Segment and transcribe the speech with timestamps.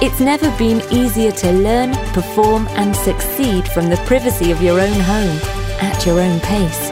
[0.00, 5.00] It's never been easier to learn, perform, and succeed from the privacy of your own
[5.00, 5.38] home,
[5.80, 6.90] at your own pace.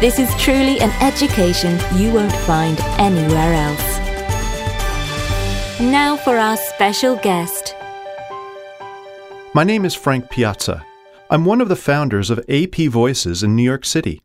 [0.00, 4.00] This is truly an education you won't find anywhere else.
[5.78, 7.76] Now for our special guest.
[9.54, 10.84] My name is Frank Piazza.
[11.30, 14.20] I'm one of the founders of AP Voices in New York City.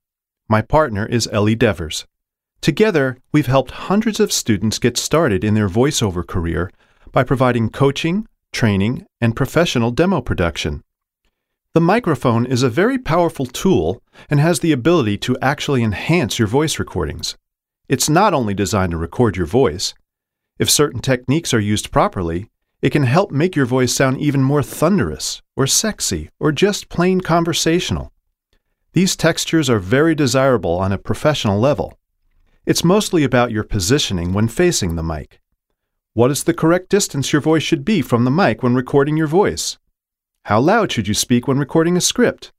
[0.48, 2.08] My partner is Ellie Devers.
[2.59, 6.72] Together, we've helped hundreds of students get started in their voiceover career
[7.11, 10.83] by providing coaching, training, and professional demo production.
[11.73, 16.47] The microphone is a very powerful tool and has the ability to actually enhance your
[16.47, 17.37] voice recordings.
[17.87, 19.93] It's not only designed to record your voice.
[20.57, 22.49] If certain techniques are used properly,
[22.81, 27.21] it can help make your voice sound even more thunderous, or sexy, or just plain
[27.21, 28.11] conversational.
[28.93, 31.99] These textures are very desirable on a professional level.
[32.65, 35.39] It's mostly about your positioning when facing the mic.
[36.20, 39.25] What is the correct distance your voice should be from the mic when recording your
[39.25, 39.78] voice?
[40.44, 42.52] How loud should you speak when recording a script?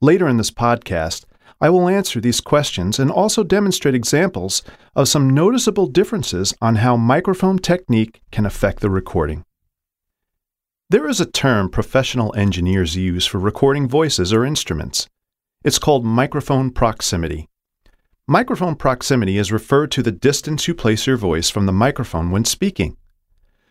[0.00, 1.24] Later in this podcast,
[1.60, 4.62] I will answer these questions and also demonstrate examples
[4.94, 9.44] of some noticeable differences on how microphone technique can affect the recording.
[10.90, 15.08] There is a term professional engineers use for recording voices or instruments.
[15.64, 17.49] It's called microphone proximity.
[18.32, 22.44] Microphone proximity is referred to the distance you place your voice from the microphone when
[22.44, 22.96] speaking.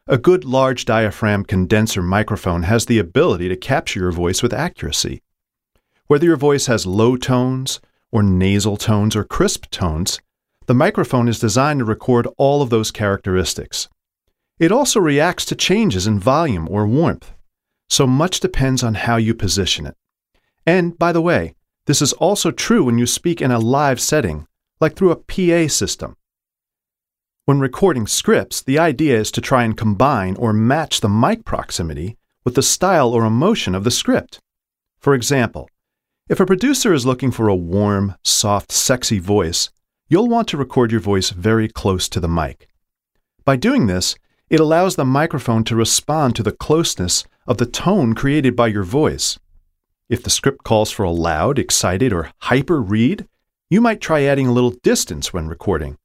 [0.06, 5.24] A good large diaphragm condenser microphone has the ability to capture your voice with accuracy.
[6.08, 7.80] Whether your voice has low tones,
[8.12, 10.20] or nasal tones, or crisp tones,
[10.66, 13.88] the microphone is designed to record all of those characteristics.
[14.60, 17.32] It also reacts to changes in volume or warmth,
[17.90, 19.96] so much depends on how you position it.
[20.66, 21.56] And, by the way,
[21.86, 24.48] this is also true when you speak in a live setting
[24.80, 26.16] like through a PA system.
[27.46, 32.18] When recording scripts, the idea is to try and combine or match the mic proximity
[32.44, 34.40] with the style or emotion of the script.
[35.00, 35.70] For example,
[36.30, 39.72] if a producer is looking for a warm, soft, sexy voice,
[40.08, 42.68] you'll want to record your voice very close to the mic.
[43.46, 44.16] By doing this,
[44.50, 48.84] it allows the microphone to respond to the closeness of the tone created by your
[48.84, 49.40] voice.
[50.08, 53.28] If the script calls for a loud, excited, or hyper read,
[53.70, 55.98] you might try adding a little distance when recording.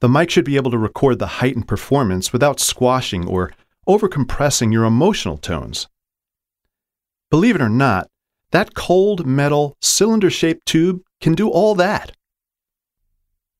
[0.00, 3.52] The mic should be able to record the heightened performance without squashing or
[3.86, 5.88] overcompressing your emotional tones.
[7.30, 8.08] Believe it or not,
[8.52, 12.12] that cold metal cylinder shaped tube can do all that.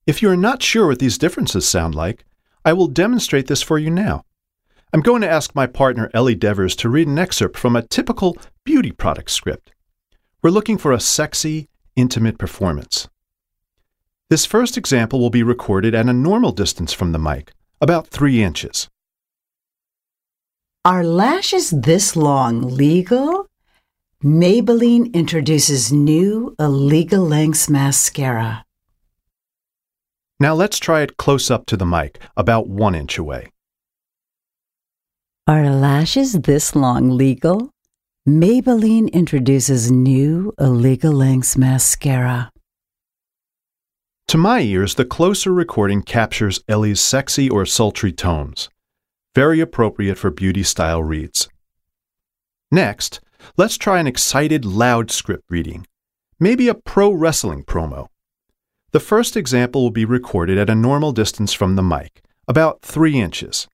[0.06, 2.24] If you are not sure what these differences sound like,
[2.64, 4.24] I will demonstrate this for you now.
[4.92, 8.38] I'm going to ask my partner Ellie Devers to read an excerpt from a typical
[8.64, 9.72] beauty product script.
[10.40, 13.08] We're looking for a sexy, intimate performance.
[14.30, 18.42] This first example will be recorded at a normal distance from the mic, about 3
[18.42, 18.88] inches.
[20.84, 23.46] Are lashes this long legal?
[24.22, 28.64] Maybelline introduces new illegal lengths mascara.
[30.40, 33.50] Now let's try it close up to the mic, about 1 inch away.
[35.46, 37.70] Are lashes this long legal?
[38.26, 42.50] Maybelline introduces new illegal lengths mascara.
[44.28, 48.68] To my ears, the closer recording captures Ellie's sexy or sultry tones,
[49.34, 51.48] very appropriate for beauty style reads.
[52.70, 53.20] Next,
[53.56, 55.86] let's try an excited, loud script reading,
[56.40, 58.08] maybe a pro wrestling promo.
[58.90, 63.20] The first example will be recorded at a normal distance from the mic, about 3
[63.20, 63.68] inches.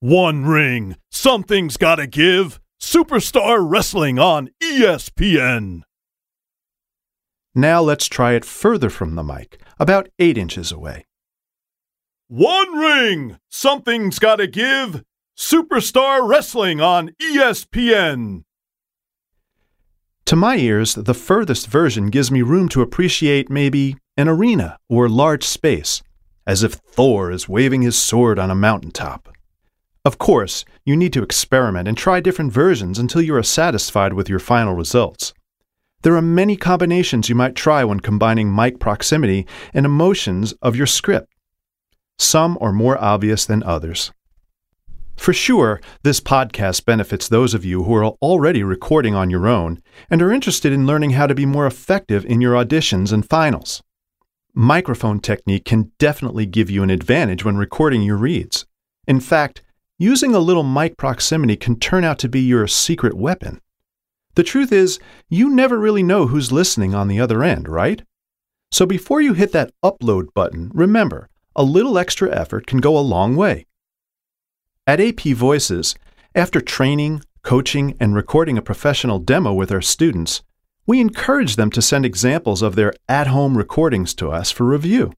[0.00, 2.60] One ring, something's gotta give.
[2.80, 5.82] Superstar Wrestling on ESPN.
[7.54, 11.04] Now let's try it further from the mic, about 8 inches away.
[12.28, 13.36] One ring!
[13.50, 15.04] Something's gotta give!
[15.36, 18.44] Superstar Wrestling on ESPN!
[20.24, 25.10] To my ears, the furthest version gives me room to appreciate maybe an arena or
[25.10, 26.02] large space,
[26.46, 29.28] as if Thor is waving his sword on a mountaintop.
[30.06, 34.30] Of course, you need to experiment and try different versions until you are satisfied with
[34.30, 35.34] your final results.
[36.02, 40.86] There are many combinations you might try when combining mic proximity and emotions of your
[40.86, 41.32] script.
[42.18, 44.12] Some are more obvious than others.
[45.16, 49.80] For sure, this podcast benefits those of you who are already recording on your own
[50.10, 53.82] and are interested in learning how to be more effective in your auditions and finals.
[54.54, 58.66] Microphone technique can definitely give you an advantage when recording your reads.
[59.06, 59.62] In fact,
[59.98, 63.60] using a little mic proximity can turn out to be your secret weapon.
[64.34, 64.98] The truth is,
[65.28, 68.02] you never really know who's listening on the other end, right?
[68.70, 73.00] So before you hit that upload button, remember, a little extra effort can go a
[73.00, 73.66] long way.
[74.86, 75.94] At AP Voices,
[76.34, 80.42] after training, coaching, and recording a professional demo with our students,
[80.86, 85.12] we encourage them to send examples of their at home recordings to us for review.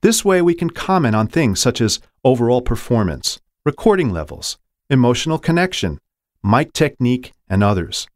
[0.00, 4.58] This way, we can comment on things such as overall performance, recording levels,
[4.88, 5.98] emotional connection,
[6.42, 8.06] mic technique, and others.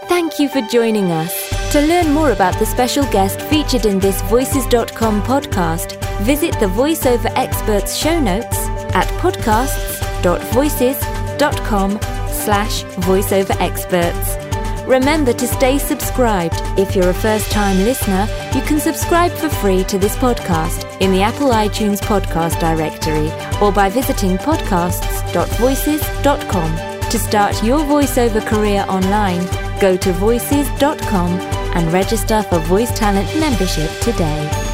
[0.10, 1.32] Thank you for joining us.
[1.72, 7.32] To learn more about the special guest featured in this Voices.com podcast, visit the VoiceOver
[7.36, 8.58] Experts show notes
[8.96, 11.92] at podcasts.voices.com
[12.28, 14.88] slash voiceoverexperts.
[14.88, 16.60] Remember to stay subscribed.
[16.80, 21.22] If you're a first-time listener, you can subscribe for free to this podcast in the
[21.22, 23.32] Apple iTunes podcast directory
[23.62, 26.78] or by visiting podcasts.voices.com.
[27.10, 29.48] To start your voiceover career online,
[29.80, 31.32] go to voices.com
[31.76, 34.69] and register for Voice Talent membership today.